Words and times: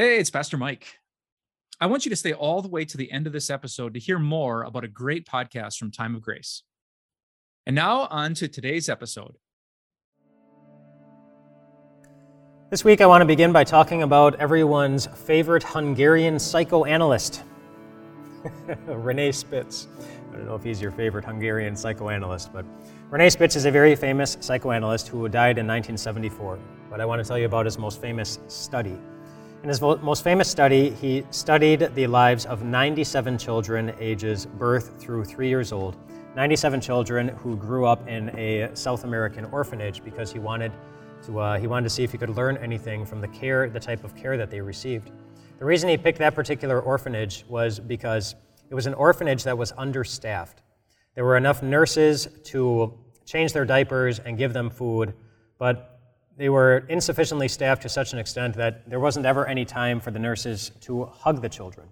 Hey, 0.00 0.18
it's 0.18 0.30
Pastor 0.30 0.56
Mike. 0.56 0.96
I 1.78 1.84
want 1.84 2.06
you 2.06 2.08
to 2.08 2.16
stay 2.16 2.32
all 2.32 2.62
the 2.62 2.70
way 2.70 2.86
to 2.86 2.96
the 2.96 3.12
end 3.12 3.26
of 3.26 3.34
this 3.34 3.50
episode 3.50 3.92
to 3.92 4.00
hear 4.00 4.18
more 4.18 4.62
about 4.62 4.82
a 4.82 4.88
great 4.88 5.26
podcast 5.26 5.76
from 5.76 5.90
Time 5.90 6.14
of 6.14 6.22
Grace. 6.22 6.62
And 7.66 7.76
now, 7.76 8.06
on 8.06 8.32
to 8.36 8.48
today's 8.48 8.88
episode. 8.88 9.36
This 12.70 12.82
week, 12.82 13.02
I 13.02 13.06
want 13.06 13.20
to 13.20 13.26
begin 13.26 13.52
by 13.52 13.62
talking 13.62 14.02
about 14.02 14.36
everyone's 14.36 15.04
favorite 15.04 15.64
Hungarian 15.64 16.38
psychoanalyst, 16.38 17.42
Rene 18.86 19.32
Spitz. 19.32 19.86
I 20.30 20.36
don't 20.36 20.46
know 20.46 20.54
if 20.54 20.64
he's 20.64 20.80
your 20.80 20.92
favorite 20.92 21.26
Hungarian 21.26 21.76
psychoanalyst, 21.76 22.54
but 22.54 22.64
Rene 23.10 23.28
Spitz 23.28 23.54
is 23.54 23.66
a 23.66 23.70
very 23.70 23.94
famous 23.94 24.38
psychoanalyst 24.40 25.08
who 25.08 25.28
died 25.28 25.58
in 25.58 25.66
1974. 25.66 26.58
But 26.88 27.02
I 27.02 27.04
want 27.04 27.22
to 27.22 27.28
tell 27.28 27.38
you 27.38 27.44
about 27.44 27.66
his 27.66 27.76
most 27.76 28.00
famous 28.00 28.38
study. 28.48 28.98
In 29.62 29.68
his 29.68 29.82
most 29.82 30.24
famous 30.24 30.48
study, 30.48 30.88
he 30.88 31.22
studied 31.30 31.94
the 31.94 32.06
lives 32.06 32.46
of 32.46 32.62
97 32.62 33.36
children 33.36 33.94
ages 34.00 34.46
birth 34.46 34.98
through 34.98 35.24
three 35.24 35.50
years 35.50 35.70
old. 35.70 35.98
97 36.34 36.80
children 36.80 37.28
who 37.28 37.56
grew 37.56 37.84
up 37.84 38.08
in 38.08 38.30
a 38.38 38.70
South 38.74 39.04
American 39.04 39.44
orphanage 39.46 40.02
because 40.02 40.32
he 40.32 40.38
wanted 40.38 40.72
to, 41.26 41.38
uh, 41.38 41.58
he 41.58 41.66
wanted 41.66 41.84
to 41.84 41.90
see 41.90 42.02
if 42.02 42.10
he 42.10 42.16
could 42.16 42.30
learn 42.30 42.56
anything 42.56 43.04
from 43.04 43.20
the 43.20 43.28
care, 43.28 43.68
the 43.68 43.78
type 43.78 44.02
of 44.02 44.16
care 44.16 44.38
that 44.38 44.50
they 44.50 44.62
received. 44.62 45.10
The 45.58 45.64
reason 45.66 45.90
he 45.90 45.98
picked 45.98 46.20
that 46.20 46.34
particular 46.34 46.80
orphanage 46.80 47.44
was 47.46 47.78
because 47.78 48.36
it 48.70 48.74
was 48.74 48.86
an 48.86 48.94
orphanage 48.94 49.44
that 49.44 49.58
was 49.58 49.72
understaffed. 49.76 50.62
There 51.14 51.24
were 51.26 51.36
enough 51.36 51.62
nurses 51.62 52.28
to 52.44 52.98
change 53.26 53.52
their 53.52 53.66
diapers 53.66 54.20
and 54.20 54.38
give 54.38 54.54
them 54.54 54.70
food, 54.70 55.12
but 55.58 55.89
they 56.40 56.48
were 56.48 56.86
insufficiently 56.88 57.48
staffed 57.48 57.82
to 57.82 57.88
such 57.90 58.14
an 58.14 58.18
extent 58.18 58.54
that 58.54 58.88
there 58.88 58.98
wasn't 58.98 59.26
ever 59.26 59.46
any 59.46 59.66
time 59.66 60.00
for 60.00 60.10
the 60.10 60.18
nurses 60.18 60.70
to 60.80 61.04
hug 61.04 61.42
the 61.42 61.50
children 61.50 61.86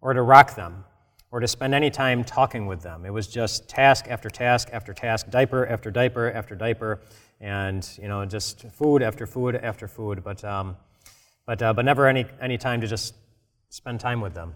or 0.00 0.14
to 0.14 0.22
rock 0.22 0.54
them 0.54 0.84
or 1.32 1.40
to 1.40 1.48
spend 1.48 1.74
any 1.74 1.90
time 1.90 2.22
talking 2.22 2.68
with 2.68 2.82
them. 2.82 3.04
It 3.04 3.12
was 3.12 3.26
just 3.26 3.68
task 3.68 4.06
after 4.08 4.30
task 4.30 4.68
after 4.72 4.94
task, 4.94 5.28
diaper 5.28 5.66
after 5.66 5.90
diaper 5.90 6.30
after 6.30 6.54
diaper, 6.54 7.00
and 7.40 7.84
you 8.00 8.06
know 8.06 8.24
just 8.24 8.62
food 8.70 9.02
after 9.02 9.26
food 9.26 9.56
after 9.56 9.88
food, 9.88 10.22
but 10.22 10.44
um, 10.44 10.76
but 11.44 11.60
uh, 11.60 11.72
but 11.72 11.84
never 11.84 12.06
any 12.06 12.26
any 12.40 12.58
time 12.58 12.80
to 12.82 12.86
just 12.86 13.16
spend 13.70 13.98
time 13.98 14.20
with 14.20 14.34
them. 14.34 14.54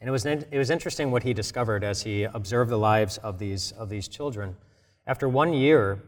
And 0.00 0.06
it 0.06 0.12
was 0.12 0.24
it 0.24 0.46
was 0.52 0.70
interesting 0.70 1.10
what 1.10 1.24
he 1.24 1.34
discovered 1.34 1.82
as 1.82 2.00
he 2.00 2.22
observed 2.22 2.70
the 2.70 2.78
lives 2.78 3.18
of 3.18 3.40
these 3.40 3.72
of 3.72 3.88
these 3.88 4.06
children. 4.06 4.56
After 5.04 5.28
one 5.28 5.52
year. 5.52 6.00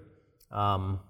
Um, 0.53 1.01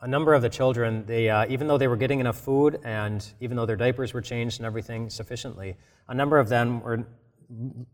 a 0.00 0.06
number 0.06 0.34
of 0.34 0.42
the 0.42 0.48
children, 0.48 1.04
they, 1.06 1.30
uh, 1.30 1.46
even 1.48 1.66
though 1.66 1.78
they 1.78 1.88
were 1.88 1.96
getting 1.96 2.20
enough 2.20 2.38
food 2.38 2.78
and 2.84 3.26
even 3.40 3.56
though 3.56 3.66
their 3.66 3.76
diapers 3.76 4.12
were 4.12 4.20
changed 4.20 4.58
and 4.58 4.66
everything 4.66 5.08
sufficiently, 5.08 5.76
a 6.08 6.14
number 6.14 6.38
of 6.38 6.48
them 6.48 6.82
were, 6.82 7.06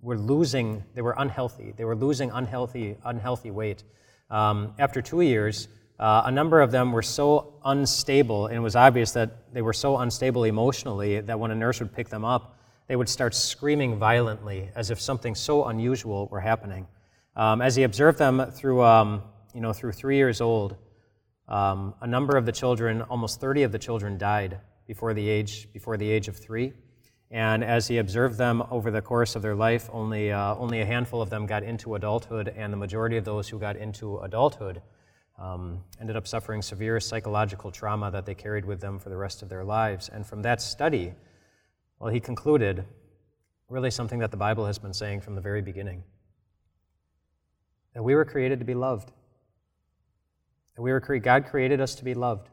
were 0.00 0.18
losing, 0.18 0.82
they 0.94 1.02
were 1.02 1.14
unhealthy. 1.18 1.72
They 1.76 1.84
were 1.84 1.94
losing 1.94 2.30
unhealthy, 2.30 2.96
unhealthy 3.04 3.50
weight. 3.52 3.84
Um, 4.30 4.74
after 4.78 5.00
two 5.00 5.20
years, 5.20 5.68
uh, 6.00 6.22
a 6.24 6.30
number 6.32 6.60
of 6.60 6.72
them 6.72 6.90
were 6.90 7.02
so 7.02 7.54
unstable, 7.64 8.46
and 8.46 8.56
it 8.56 8.60
was 8.60 8.74
obvious 8.74 9.12
that 9.12 9.52
they 9.52 9.62
were 9.62 9.72
so 9.72 9.98
unstable 9.98 10.44
emotionally 10.44 11.20
that 11.20 11.38
when 11.38 11.52
a 11.52 11.54
nurse 11.54 11.78
would 11.78 11.94
pick 11.94 12.08
them 12.08 12.24
up, 12.24 12.58
they 12.88 12.96
would 12.96 13.08
start 13.08 13.34
screaming 13.34 13.96
violently 13.96 14.68
as 14.74 14.90
if 14.90 15.00
something 15.00 15.36
so 15.36 15.66
unusual 15.66 16.26
were 16.32 16.40
happening. 16.40 16.88
Um, 17.36 17.62
as 17.62 17.76
he 17.76 17.84
observed 17.84 18.18
them 18.18 18.50
through, 18.50 18.82
um, 18.82 19.22
you 19.54 19.60
know, 19.60 19.72
through 19.72 19.92
three 19.92 20.16
years 20.16 20.40
old, 20.40 20.76
um, 21.48 21.94
a 22.00 22.06
number 22.06 22.36
of 22.36 22.46
the 22.46 22.52
children, 22.52 23.02
almost 23.02 23.40
30 23.40 23.64
of 23.64 23.72
the 23.72 23.78
children, 23.78 24.18
died 24.18 24.60
before 24.86 25.14
the 25.14 25.28
age, 25.28 25.68
before 25.72 25.96
the 25.96 26.10
age 26.10 26.28
of 26.28 26.36
three. 26.36 26.72
And 27.30 27.64
as 27.64 27.88
he 27.88 27.98
observed 27.98 28.36
them 28.36 28.62
over 28.70 28.90
the 28.90 29.00
course 29.00 29.36
of 29.36 29.42
their 29.42 29.54
life, 29.54 29.88
only, 29.92 30.30
uh, 30.30 30.54
only 30.56 30.82
a 30.82 30.86
handful 30.86 31.22
of 31.22 31.30
them 31.30 31.46
got 31.46 31.62
into 31.62 31.94
adulthood, 31.94 32.48
and 32.48 32.72
the 32.72 32.76
majority 32.76 33.16
of 33.16 33.24
those 33.24 33.48
who 33.48 33.58
got 33.58 33.76
into 33.76 34.18
adulthood 34.18 34.82
um, 35.38 35.82
ended 36.00 36.14
up 36.14 36.26
suffering 36.26 36.60
severe 36.60 37.00
psychological 37.00 37.70
trauma 37.70 38.10
that 38.10 38.26
they 38.26 38.34
carried 38.34 38.64
with 38.64 38.80
them 38.80 38.98
for 38.98 39.08
the 39.08 39.16
rest 39.16 39.42
of 39.42 39.48
their 39.48 39.64
lives. 39.64 40.10
And 40.10 40.26
from 40.26 40.42
that 40.42 40.60
study, 40.60 41.14
well, 41.98 42.12
he 42.12 42.20
concluded 42.20 42.84
really 43.68 43.90
something 43.90 44.18
that 44.18 44.30
the 44.30 44.36
Bible 44.36 44.66
has 44.66 44.78
been 44.78 44.92
saying 44.92 45.22
from 45.22 45.34
the 45.34 45.40
very 45.40 45.62
beginning 45.62 46.02
that 47.94 48.02
we 48.02 48.14
were 48.14 48.24
created 48.24 48.58
to 48.58 48.64
be 48.64 48.74
loved. 48.74 49.10
That 50.76 50.82
we 50.82 50.92
were 50.92 51.00
cre- 51.00 51.16
God 51.16 51.46
created 51.46 51.80
us 51.80 51.94
to 51.96 52.04
be 52.04 52.14
loved. 52.14 52.48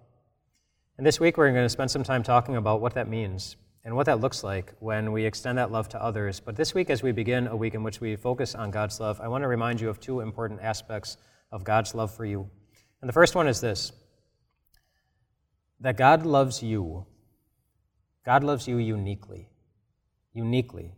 And 0.97 1.05
this 1.05 1.19
week 1.19 1.37
we're 1.37 1.51
going 1.51 1.65
to 1.65 1.69
spend 1.69 1.91
some 1.91 2.03
time 2.03 2.23
talking 2.23 2.57
about 2.57 2.81
what 2.81 2.93
that 2.95 3.07
means 3.07 3.55
and 3.85 3.95
what 3.95 4.05
that 4.07 4.19
looks 4.19 4.43
like 4.43 4.73
when 4.79 5.11
we 5.11 5.25
extend 5.25 5.57
that 5.57 5.71
love 5.71 5.87
to 5.89 6.03
others. 6.03 6.39
But 6.39 6.55
this 6.55 6.73
week, 6.73 6.89
as 6.89 7.01
we 7.01 7.11
begin 7.11 7.47
a 7.47 7.55
week 7.55 7.73
in 7.73 7.83
which 7.83 8.01
we 8.01 8.15
focus 8.15 8.53
on 8.53 8.71
God's 8.71 8.99
love, 8.99 9.21
I 9.21 9.29
want 9.29 9.43
to 9.43 9.47
remind 9.47 9.79
you 9.79 9.89
of 9.89 9.99
two 9.99 10.19
important 10.19 10.59
aspects 10.61 11.17
of 11.51 11.63
God's 11.63 11.95
love 11.95 12.13
for 12.13 12.25
you. 12.25 12.49
And 13.01 13.07
the 13.07 13.13
first 13.13 13.35
one 13.35 13.47
is 13.47 13.61
this 13.61 13.93
that 15.79 15.97
God 15.97 16.25
loves 16.25 16.61
you. 16.61 17.05
God 18.25 18.43
loves 18.43 18.67
you 18.67 18.77
uniquely. 18.77 19.47
Uniquely. 20.33 20.93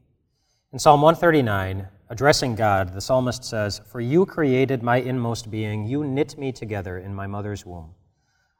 In 0.74 0.80
Psalm 0.80 1.02
139, 1.02 1.86
addressing 2.10 2.56
God, 2.56 2.94
the 2.94 3.02
psalmist 3.02 3.44
says, 3.44 3.82
For 3.86 4.00
you 4.00 4.26
created 4.26 4.82
my 4.82 5.02
inmost 5.02 5.52
being, 5.52 5.86
you 5.86 6.06
knit 6.06 6.38
me 6.38 6.54
together 6.54 7.00
in 7.00 7.14
my 7.14 7.28
mother's 7.28 7.66
womb. 7.66 7.94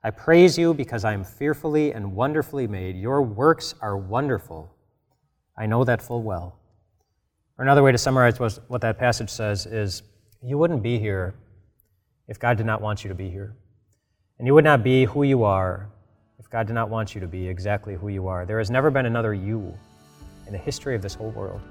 I 0.04 0.10
praise 0.12 0.58
you 0.58 0.74
because 0.74 1.06
I 1.06 1.14
am 1.14 1.24
fearfully 1.24 1.94
and 1.94 2.14
wonderfully 2.14 2.68
made. 2.68 2.98
Your 2.98 3.22
works 3.22 3.76
are 3.80 3.98
wonderful. 3.98 4.76
I 5.58 5.68
know 5.68 5.86
that 5.86 6.02
full 6.02 6.22
well. 6.22 6.60
Or 7.58 7.64
another 7.64 7.82
way 7.82 7.94
to 7.94 7.98
summarize 7.98 8.42
what 8.42 8.82
that 8.82 9.00
passage 9.00 9.30
says 9.30 9.66
is 9.66 10.04
you 10.44 10.58
wouldn't 10.58 10.84
be 10.84 11.00
here 11.00 11.34
if 12.28 12.38
God 12.38 12.58
did 12.58 12.66
not 12.66 12.82
want 12.82 13.06
you 13.06 13.08
to 13.08 13.16
be 13.16 13.30
here. 13.30 13.56
And 14.38 14.46
you 14.46 14.54
would 14.54 14.66
not 14.66 14.84
be 14.84 15.06
who 15.06 15.24
you 15.24 15.46
are 15.46 15.88
if 16.40 16.50
God 16.50 16.68
did 16.68 16.74
not 16.74 16.90
want 16.90 17.16
you 17.16 17.22
to 17.22 17.28
be 17.28 17.48
exactly 17.48 17.96
who 17.96 18.10
you 18.10 18.28
are. 18.28 18.46
There 18.46 18.58
has 18.58 18.70
never 18.70 18.92
been 18.92 19.06
another 19.06 19.34
you 19.34 19.74
in 20.46 20.52
the 20.52 20.60
history 20.60 20.94
of 20.94 21.02
this 21.02 21.14
whole 21.14 21.32
world. 21.32 21.62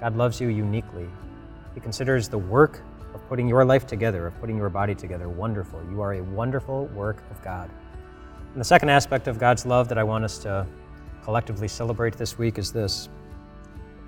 God 0.00 0.16
loves 0.16 0.40
you 0.40 0.48
uniquely. 0.48 1.08
He 1.74 1.80
considers 1.80 2.28
the 2.28 2.38
work 2.38 2.82
of 3.14 3.26
putting 3.28 3.48
your 3.48 3.64
life 3.64 3.86
together, 3.86 4.26
of 4.26 4.38
putting 4.40 4.56
your 4.56 4.68
body 4.68 4.94
together, 4.94 5.28
wonderful. 5.28 5.80
You 5.90 6.00
are 6.00 6.14
a 6.14 6.22
wonderful 6.22 6.86
work 6.86 7.22
of 7.30 7.42
God. 7.42 7.70
And 8.52 8.60
the 8.60 8.64
second 8.64 8.88
aspect 8.88 9.28
of 9.28 9.38
God's 9.38 9.66
love 9.66 9.88
that 9.88 9.98
I 9.98 10.04
want 10.04 10.24
us 10.24 10.38
to 10.38 10.66
collectively 11.22 11.68
celebrate 11.68 12.14
this 12.14 12.38
week 12.38 12.58
is 12.58 12.72
this 12.72 13.08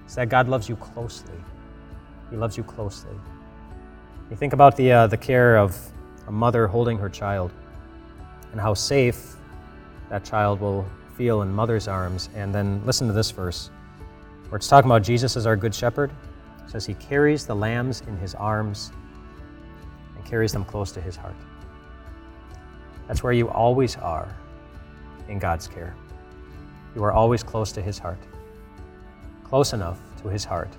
is 0.07 0.15
that 0.15 0.29
God 0.29 0.49
loves 0.49 0.69
you 0.69 0.77
closely. 0.77 1.35
He 2.31 2.37
loves 2.37 2.57
you 2.57 2.63
closely. 2.63 3.15
You 4.31 4.37
think 4.37 4.53
about 4.53 4.77
the, 4.77 4.93
uh, 4.93 5.07
the 5.09 5.17
care 5.17 5.57
of 5.57 5.77
a 6.29 6.33
mother 6.33 6.67
holding 6.67 6.99
her 6.99 7.09
child 7.09 7.53
and 8.53 8.61
how 8.61 8.75
safe 8.75 9.37
that 10.11 10.25
child 10.25 10.61
will 10.61 10.87
feel 11.17 11.43
in 11.43 11.53
mother's 11.53 11.89
arms. 11.89 12.29
And 12.35 12.55
then 12.55 12.81
listen 12.85 13.07
to 13.07 13.13
this 13.13 13.31
verse 13.31 13.71
where 14.49 14.57
it's 14.57 14.69
talking 14.69 14.91
about 14.91 15.03
Jesus 15.03 15.37
as 15.37 15.47
our 15.47 15.57
good 15.57 15.75
shepherd. 15.75 16.11
It 16.65 16.71
says 16.71 16.87
he 16.87 16.95
carries 16.95 17.47
the 17.47 17.55
lambs 17.55 18.03
in 18.03 18.17
his 18.19 18.35
arms 18.35 18.93
and 20.15 20.25
carries 20.25 20.53
them 20.53 20.65
close 20.65 20.93
to 20.93 21.01
his 21.01 21.17
heart. 21.17 21.37
That's 23.09 23.23
where 23.23 23.33
you 23.33 23.49
always 23.49 23.97
are 23.97 24.35
in 25.29 25.39
God's 25.39 25.69
care. 25.69 25.95
You 26.95 27.05
are 27.05 27.13
always 27.13 27.43
close 27.43 27.73
to 27.73 27.83
his 27.83 27.99
heart, 27.99 28.19
close 29.45 29.73
enough 29.73 30.01
to 30.23 30.29
his 30.29 30.45
heart 30.45 30.71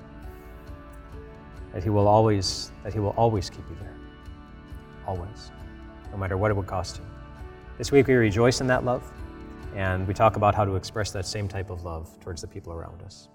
that 1.73 1.83
he 1.83 1.89
will 1.89 2.07
always 2.07 2.71
that 2.83 2.91
he 2.91 2.99
will 2.99 3.13
always 3.17 3.49
keep 3.49 3.69
you 3.69 3.77
there. 3.79 3.93
Always. 5.05 5.51
No 6.11 6.17
matter 6.17 6.37
what 6.37 6.49
it 6.49 6.55
would 6.55 6.67
cost 6.67 6.97
you. 6.97 7.05
This 7.77 7.91
week 7.91 8.07
we 8.07 8.15
rejoice 8.15 8.61
in 8.61 8.67
that 8.67 8.83
love 8.83 9.03
and 9.75 10.07
we 10.07 10.13
talk 10.13 10.37
about 10.37 10.55
how 10.55 10.65
to 10.65 10.75
express 10.75 11.11
that 11.11 11.25
same 11.25 11.47
type 11.47 11.69
of 11.69 11.83
love 11.83 12.19
towards 12.19 12.41
the 12.41 12.47
people 12.47 12.73
around 12.73 13.03
us. 13.03 13.29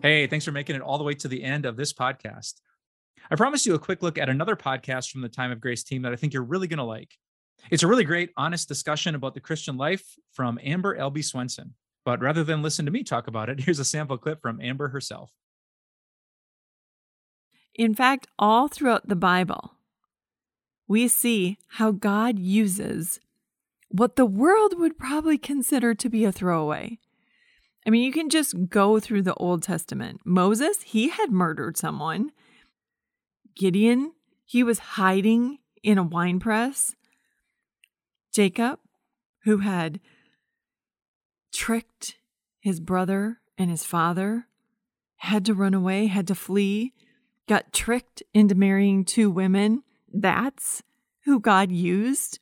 Hey, 0.00 0.28
thanks 0.28 0.44
for 0.44 0.52
making 0.52 0.76
it 0.76 0.82
all 0.82 0.96
the 0.96 1.04
way 1.04 1.14
to 1.14 1.26
the 1.26 1.42
end 1.42 1.66
of 1.66 1.76
this 1.76 1.92
podcast. 1.92 2.54
I 3.32 3.34
promised 3.34 3.66
you 3.66 3.74
a 3.74 3.80
quick 3.80 4.00
look 4.00 4.16
at 4.16 4.28
another 4.28 4.54
podcast 4.54 5.10
from 5.10 5.22
the 5.22 5.28
Time 5.28 5.50
of 5.50 5.60
Grace 5.60 5.82
team 5.82 6.02
that 6.02 6.12
I 6.12 6.16
think 6.16 6.32
you're 6.32 6.44
really 6.44 6.68
going 6.68 6.78
to 6.78 6.84
like. 6.84 7.18
It's 7.70 7.82
a 7.82 7.88
really 7.88 8.04
great, 8.04 8.30
honest 8.36 8.68
discussion 8.68 9.16
about 9.16 9.34
the 9.34 9.40
Christian 9.40 9.76
life 9.76 10.14
from 10.30 10.60
Amber 10.62 10.96
Albee 10.96 11.22
Swenson. 11.22 11.74
But 12.04 12.20
rather 12.20 12.44
than 12.44 12.62
listen 12.62 12.84
to 12.84 12.92
me 12.92 13.02
talk 13.02 13.26
about 13.26 13.50
it, 13.50 13.60
here's 13.64 13.80
a 13.80 13.84
sample 13.84 14.18
clip 14.18 14.40
from 14.40 14.60
Amber 14.60 14.88
herself. 14.88 15.32
In 17.74 17.92
fact, 17.92 18.28
all 18.38 18.68
throughout 18.68 19.08
the 19.08 19.16
Bible, 19.16 19.72
we 20.86 21.08
see 21.08 21.58
how 21.70 21.90
God 21.90 22.38
uses 22.38 23.18
what 23.88 24.14
the 24.14 24.26
world 24.26 24.78
would 24.78 24.96
probably 24.96 25.38
consider 25.38 25.92
to 25.94 26.08
be 26.08 26.24
a 26.24 26.32
throwaway 26.32 26.98
I 27.86 27.90
mean, 27.90 28.02
you 28.02 28.12
can 28.12 28.28
just 28.28 28.68
go 28.68 29.00
through 29.00 29.22
the 29.22 29.34
Old 29.34 29.62
Testament. 29.62 30.20
Moses, 30.24 30.82
he 30.82 31.08
had 31.08 31.30
murdered 31.30 31.76
someone. 31.76 32.32
Gideon, 33.56 34.12
he 34.44 34.62
was 34.62 34.78
hiding 34.78 35.58
in 35.82 35.98
a 35.98 36.02
wine 36.02 36.38
press. 36.38 36.94
Jacob, 38.32 38.78
who 39.44 39.58
had 39.58 40.00
tricked 41.52 42.16
his 42.60 42.80
brother 42.80 43.38
and 43.56 43.70
his 43.70 43.84
father, 43.84 44.46
had 45.16 45.44
to 45.46 45.54
run 45.54 45.74
away, 45.74 46.06
had 46.06 46.26
to 46.28 46.34
flee, 46.34 46.92
got 47.48 47.72
tricked 47.72 48.22
into 48.34 48.54
marrying 48.54 49.04
two 49.04 49.30
women. 49.30 49.82
That's 50.12 50.82
who 51.24 51.40
God 51.40 51.72
used 51.72 52.38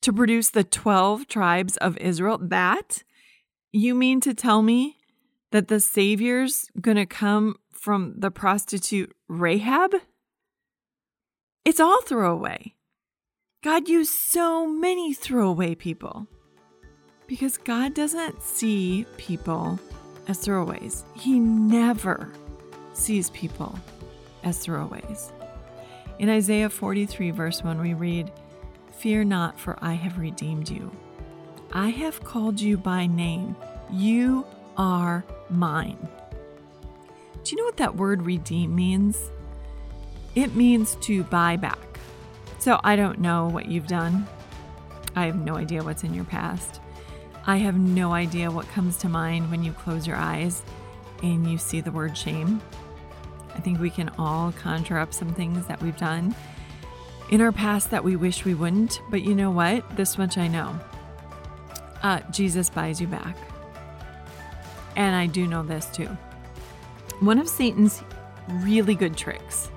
to 0.00 0.12
produce 0.12 0.50
the 0.50 0.64
12 0.64 1.28
tribes 1.28 1.76
of 1.76 1.96
Israel. 1.98 2.38
That? 2.38 3.02
You 3.72 3.94
mean 3.94 4.20
to 4.22 4.32
tell 4.32 4.62
me 4.62 4.96
that 5.50 5.68
the 5.68 5.78
Savior's 5.78 6.70
to 6.96 7.06
come 7.06 7.56
from 7.70 8.14
the 8.16 8.30
prostitute 8.30 9.14
Rahab? 9.28 9.94
It's 11.66 11.80
all 11.80 12.00
throwaway. 12.02 12.74
God 13.62 13.88
used 13.88 14.12
so 14.12 14.66
many 14.66 15.12
throwaway 15.12 15.74
people 15.74 16.26
because 17.26 17.58
God 17.58 17.92
doesn't 17.92 18.42
see 18.42 19.04
people 19.18 19.78
as 20.28 20.38
throwaways. 20.38 21.04
He 21.14 21.38
never 21.38 22.32
sees 22.94 23.28
people 23.30 23.78
as 24.44 24.64
throwaways. 24.64 25.30
In 26.18 26.30
Isaiah 26.30 26.70
43, 26.70 27.32
verse 27.32 27.62
1, 27.62 27.80
we 27.80 27.92
read, 27.92 28.32
Fear 28.92 29.24
not, 29.24 29.60
for 29.60 29.78
I 29.82 29.92
have 29.92 30.18
redeemed 30.18 30.70
you. 30.70 30.90
I 31.72 31.90
have 31.90 32.24
called 32.24 32.58
you 32.60 32.78
by 32.78 33.06
name. 33.06 33.54
You 33.90 34.46
are 34.78 35.22
mine. 35.50 36.08
Do 37.44 37.50
you 37.50 37.58
know 37.58 37.64
what 37.66 37.76
that 37.76 37.96
word 37.96 38.22
redeem 38.22 38.74
means? 38.74 39.30
It 40.34 40.54
means 40.54 40.96
to 41.02 41.24
buy 41.24 41.56
back. 41.56 41.78
So 42.58 42.80
I 42.84 42.96
don't 42.96 43.20
know 43.20 43.48
what 43.48 43.66
you've 43.66 43.86
done. 43.86 44.26
I 45.14 45.26
have 45.26 45.36
no 45.36 45.56
idea 45.56 45.82
what's 45.82 46.04
in 46.04 46.14
your 46.14 46.24
past. 46.24 46.80
I 47.46 47.58
have 47.58 47.76
no 47.76 48.14
idea 48.14 48.50
what 48.50 48.66
comes 48.68 48.96
to 48.98 49.10
mind 49.10 49.50
when 49.50 49.62
you 49.62 49.72
close 49.72 50.06
your 50.06 50.16
eyes 50.16 50.62
and 51.22 51.50
you 51.50 51.58
see 51.58 51.82
the 51.82 51.92
word 51.92 52.16
shame. 52.16 52.62
I 53.54 53.60
think 53.60 53.78
we 53.78 53.90
can 53.90 54.08
all 54.18 54.52
conjure 54.52 54.98
up 54.98 55.12
some 55.12 55.34
things 55.34 55.66
that 55.66 55.82
we've 55.82 55.96
done 55.98 56.34
in 57.30 57.42
our 57.42 57.52
past 57.52 57.90
that 57.90 58.04
we 58.04 58.16
wish 58.16 58.46
we 58.46 58.54
wouldn't. 58.54 59.02
But 59.10 59.22
you 59.22 59.34
know 59.34 59.50
what? 59.50 59.96
This 59.96 60.16
much 60.16 60.38
I 60.38 60.48
know 60.48 60.80
uh, 62.02 62.20
Jesus 62.30 62.70
buys 62.70 63.00
you 63.00 63.06
back. 63.06 63.36
And 64.96 65.14
I 65.14 65.26
do 65.26 65.46
know 65.46 65.62
this 65.62 65.86
too. 65.86 66.08
One 67.20 67.38
of 67.38 67.48
Satan's 67.48 68.02
really 68.48 68.94
good 68.94 69.16
tricks 69.16 69.70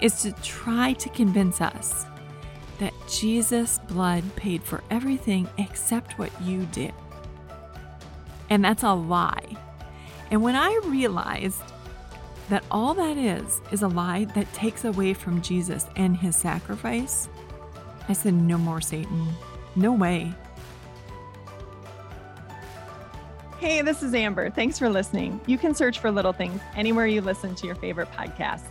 is 0.00 0.22
to 0.22 0.32
try 0.42 0.92
to 0.94 1.08
convince 1.10 1.60
us 1.60 2.06
that 2.78 2.92
Jesus' 3.08 3.78
blood 3.88 4.24
paid 4.36 4.62
for 4.62 4.82
everything 4.90 5.48
except 5.58 6.18
what 6.18 6.30
you 6.42 6.66
did. 6.66 6.94
And 8.50 8.64
that's 8.64 8.82
a 8.82 8.92
lie. 8.92 9.56
And 10.30 10.42
when 10.42 10.54
I 10.54 10.80
realized 10.84 11.62
that 12.48 12.64
all 12.70 12.94
that 12.94 13.16
is 13.16 13.60
is 13.72 13.82
a 13.82 13.88
lie 13.88 14.24
that 14.34 14.52
takes 14.54 14.84
away 14.84 15.12
from 15.14 15.42
Jesus 15.42 15.86
and 15.96 16.16
his 16.16 16.36
sacrifice, 16.36 17.28
I 18.08 18.12
said, 18.12 18.34
No 18.34 18.56
more, 18.56 18.80
Satan. 18.80 19.28
No 19.76 19.92
way. 19.92 20.32
Hey, 23.58 23.82
this 23.82 24.04
is 24.04 24.14
Amber. 24.14 24.50
Thanks 24.50 24.78
for 24.78 24.88
listening. 24.88 25.40
You 25.46 25.58
can 25.58 25.74
search 25.74 25.98
for 25.98 26.12
Little 26.12 26.32
Things 26.32 26.60
anywhere 26.76 27.08
you 27.08 27.20
listen 27.20 27.56
to 27.56 27.66
your 27.66 27.74
favorite 27.74 28.08
podcasts. 28.12 28.68